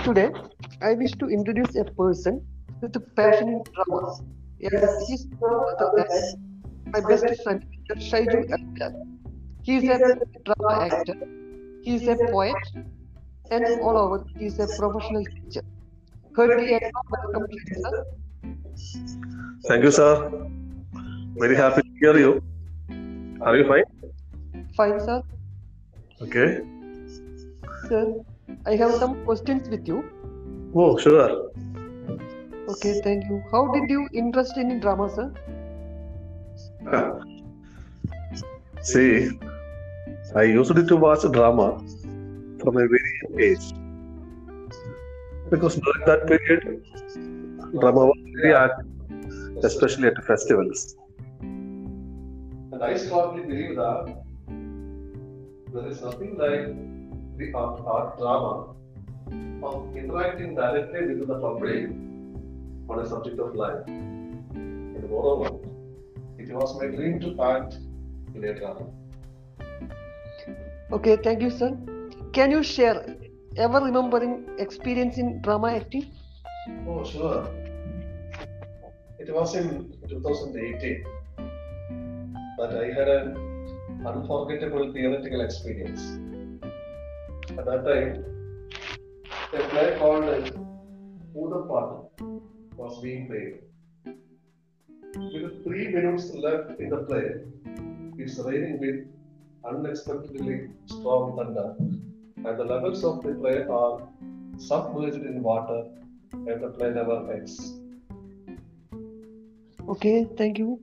Today, 0.00 0.30
I 0.80 0.94
wish 0.94 1.12
to 1.12 1.28
introduce 1.28 1.76
a 1.76 1.84
person 1.84 2.44
with 2.80 2.96
a 2.96 3.00
passion 3.00 3.48
in 3.48 3.62
dramas. 3.72 4.22
Yes, 4.58 5.26
other 5.78 6.04
than 6.08 6.62
my 6.92 7.00
best 7.00 7.24
friend, 7.44 7.64
Mr. 7.70 7.96
Shaiju 8.08 8.52
Akbar. 8.52 8.92
He 9.62 9.76
is 9.76 9.84
a 9.84 9.98
drama 10.44 10.88
actor, 10.90 11.14
he 11.82 11.94
is 11.94 12.08
a 12.08 12.16
poet, 12.16 12.56
and 13.52 13.64
moreover, 13.80 14.24
he 14.36 14.46
is 14.46 14.58
a 14.58 14.66
professional 14.76 15.24
teacher. 15.24 15.62
Heartily 16.34 16.74
and 16.74 16.92
welcome, 17.10 17.46
sir. 17.82 18.04
Thank 19.68 19.84
you, 19.84 19.92
sir. 19.92 20.30
Very 21.36 21.54
happy 21.54 21.82
to 21.82 21.88
hear 22.00 22.18
you. 22.18 22.42
Are 23.40 23.56
you 23.56 23.68
fine? 23.68 23.84
Fine, 24.76 25.00
sir. 25.00 25.22
Okay. 26.22 26.60
Sir, 27.88 28.24
I 28.66 28.76
have 28.76 28.94
some 28.94 29.24
questions 29.24 29.68
with 29.68 29.86
you. 29.88 30.04
Oh, 30.74 30.96
sure. 30.98 31.50
Okay, 32.68 33.00
thank 33.02 33.24
you. 33.28 33.42
How 33.50 33.66
did 33.72 33.90
you 33.90 34.08
interest 34.12 34.56
in 34.56 34.80
drama, 34.80 35.08
sir? 35.14 35.32
See, 38.82 39.30
I 40.34 40.42
used 40.44 40.74
to 40.88 40.96
watch 40.96 41.22
drama 41.30 41.78
from 42.60 42.76
a 42.76 42.86
very 42.86 43.12
young 43.22 43.40
age. 43.40 43.72
Because 45.50 45.74
during 45.76 46.04
that 46.06 46.26
period, 46.26 46.84
drama 47.80 48.06
was 48.06 48.18
very 48.40 48.54
active, 48.54 48.86
especially 49.64 50.08
at 50.08 50.24
festivals. 50.24 50.96
And 51.40 52.82
I 52.82 52.96
strongly 52.96 53.42
believe 53.42 53.76
that 53.76 54.24
there 55.74 55.88
is 55.90 56.00
nothing 56.02 56.38
like 56.38 57.01
the 57.38 57.52
art, 57.54 57.80
art 57.86 58.18
drama 58.18 58.74
of 59.62 59.96
interacting 59.96 60.54
directly 60.54 61.14
with 61.14 61.28
the 61.28 61.38
public 61.38 61.90
on 62.88 62.98
a 62.98 63.08
subject 63.08 63.38
of 63.38 63.54
life. 63.54 63.86
And 63.86 65.10
moreover, 65.10 65.56
it 66.38 66.52
was 66.52 66.78
my 66.80 66.86
dream 66.86 67.20
to 67.20 67.42
act 67.42 67.78
in 68.34 68.44
a 68.44 68.54
drama. 68.58 68.86
Okay, 70.92 71.16
thank 71.16 71.40
you, 71.42 71.50
sir. 71.50 71.76
Can 72.32 72.50
you 72.50 72.62
share 72.62 73.16
ever 73.56 73.80
remembering 73.80 74.46
experience 74.58 75.18
in 75.18 75.40
drama 75.42 75.72
acting? 75.72 76.10
Oh, 76.86 77.04
sure. 77.04 77.48
It 79.18 79.32
was 79.32 79.54
in 79.54 79.92
2018 80.08 81.04
that 82.58 82.76
I 82.76 82.86
had 82.92 83.08
an 83.08 84.06
unforgettable 84.06 84.92
theoretical 84.92 85.40
experience. 85.40 86.18
At 87.58 87.66
that 87.66 87.84
time, 87.84 88.24
a 89.52 89.58
play 89.70 89.96
called 89.98 90.24
Udapadu 91.36 92.40
was 92.76 93.02
being 93.02 93.26
played. 93.26 93.58
With 95.34 95.62
three 95.64 95.88
minutes 95.88 96.34
left 96.34 96.80
in 96.80 96.88
the 96.88 96.98
play, 97.08 97.26
it's 98.16 98.38
raining 98.38 98.80
with 98.80 99.06
unexpectedly 99.64 100.70
strong 100.86 101.36
thunder, 101.36 101.76
and 101.78 102.58
the 102.58 102.64
levels 102.64 103.04
of 103.04 103.22
the 103.22 103.34
play 103.34 103.64
are 103.64 104.08
submerged 104.56 105.22
in 105.30 105.42
water, 105.42 105.84
and 106.32 106.62
the 106.62 106.68
play 106.68 106.90
never 106.90 107.30
ends. 107.32 107.78
Okay, 109.88 110.26
thank 110.38 110.58
you. 110.58 110.80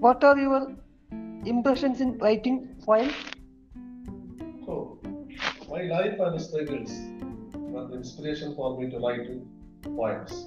What 0.00 0.24
are 0.24 0.36
your 0.36 0.74
impressions 1.46 2.00
in 2.00 2.18
writing 2.18 2.74
poems? 2.84 3.14
My 5.78 5.84
life 5.84 6.18
and 6.18 6.40
struggles 6.40 6.90
were 7.54 7.86
the 7.86 7.98
inspiration 7.98 8.52
for 8.56 8.76
me 8.80 8.90
to 8.90 8.98
write 8.98 9.28
poems. 9.82 10.46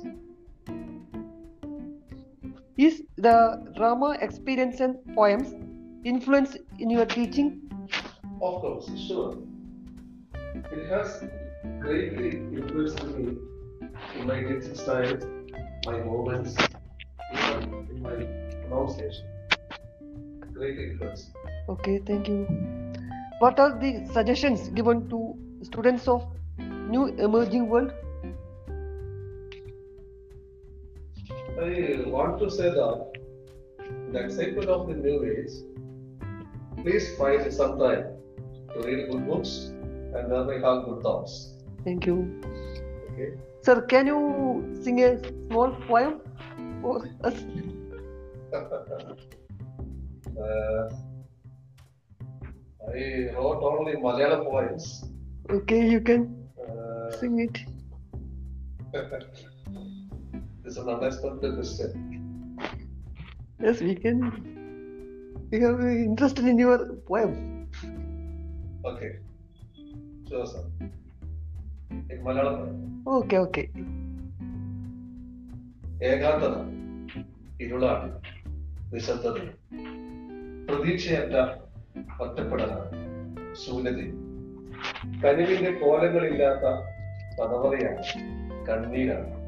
Is 2.76 3.02
the 3.16 3.38
drama 3.78 4.18
experience 4.20 4.82
and 4.82 4.98
poems 5.16 5.54
influence 6.04 6.58
in 6.80 6.90
your 6.90 7.06
teaching? 7.06 7.62
Of 8.42 8.60
course, 8.60 8.92
sure. 9.08 9.38
It 10.34 10.90
has 10.90 11.24
greatly 11.80 12.32
influenced 12.58 13.02
me 13.06 13.38
in 14.20 14.28
my 14.28 14.44
teaching 14.44 14.76
style, 14.76 15.18
my 15.86 15.98
movements, 16.04 16.58
even 17.32 17.88
in 17.90 18.02
my 18.02 18.16
pronunciation. 18.68 19.26
Great 20.52 20.78
influence. 20.78 21.32
Okay, 21.70 22.00
thank 22.00 22.28
you. 22.28 22.81
What 23.42 23.60
are 23.60 23.72
the 23.72 24.06
suggestions 24.14 24.70
given 24.70 25.10
to 25.10 25.36
students 25.64 26.08
of 26.08 26.26
new 26.60 27.08
emerging 27.28 27.68
world? 27.70 27.92
I 31.60 32.04
want 32.06 32.38
to 32.38 32.52
say 32.52 32.70
that 32.70 33.14
the 34.12 34.20
excitement 34.20 34.70
of 34.70 34.88
the 34.90 34.94
new 34.94 35.26
age, 35.26 35.54
please 36.84 37.18
find 37.18 37.52
some 37.52 37.80
time 37.80 38.04
to 38.76 38.80
read 38.86 39.10
good 39.10 39.26
books 39.26 39.74
and 40.14 40.32
then 40.32 40.46
we 40.46 40.62
have 40.62 40.86
good 40.86 41.02
thoughts. 41.02 41.56
Thank 41.84 42.06
you. 42.06 42.18
Okay. 43.14 43.32
Sir, 43.64 43.82
can 43.82 44.06
you 44.06 44.78
sing 44.84 45.04
a 45.04 45.18
small 45.48 45.72
poem 45.88 46.22
for 46.84 47.10
us? 47.24 47.34
uh, 50.40 50.90
I 52.89 53.03
wrote 53.35 53.63
only 53.63 53.95
Malayalam 53.97 54.45
poems. 54.47 54.85
Okay, 55.51 55.81
you 55.89 56.01
can 56.03 56.23
Uh, 56.59 57.11
sing 57.13 57.39
it. 57.41 57.57
this 60.63 60.73
is 60.73 60.77
an 60.79 60.89
unexpected 60.89 61.55
question. 61.55 61.91
Yes, 63.61 63.81
we 63.81 63.95
can. 63.97 64.19
We 65.51 65.61
have 65.61 65.81
interested 65.81 66.45
in 66.45 66.59
your 66.59 66.79
poem. 67.09 67.33
Okay. 68.85 69.11
Sure, 70.29 70.47
sir. 70.47 70.65
In 72.11 72.19
Malayalam, 72.23 72.59
Okay, 73.19 73.39
okay. 73.41 73.67
ഏകാന്തത 76.07 76.57
ഇരുളാണ് 77.61 78.09
നിശബ്ദത 78.93 79.37
പ്രതീക്ഷയറ്റ 80.69 81.35
ഒറ്റപ്പെടലാണ്. 81.98 82.92
ശൂന്യതയും 83.56 84.32
കനിവിന്റെ 85.26 85.72
കോലങ്ങളില്ലാത്ത 85.72 86.62
തടവറയാണ് 87.42 88.04
കണ്ണീരാണ്. 88.66 89.42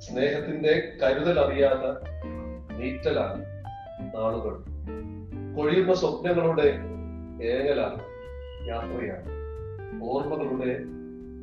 സ്നേഹത്തിന്റെ 0.00 0.92
കരുതൽ 1.02 1.40
അറിയാത്ത 1.40 2.08
നീറ്റലാണ് 2.76 3.44
നാളുകൾ. 4.16 4.64
കൊഴിയുന്ന 5.56 5.94
സ്വപ്നങ്ങളുടെ 5.94 6.78
ഏങ്ങലാണ് 7.44 8.00
യാത്രയാണ്. 8.68 9.28
ഓർമ്മകളുടെ 10.04 10.78